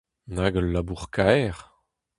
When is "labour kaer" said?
0.73-1.57